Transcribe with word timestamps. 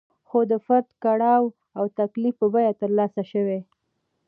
خو 0.27 0.39
د 0.51 0.53
فرد 0.65 0.85
د 0.89 0.93
کړاو 1.03 1.43
او 1.77 1.85
تکلیف 1.99 2.35
په 2.41 2.47
بیه 2.53 2.73
ترلاسه 2.81 3.21
شوې. 3.31 3.59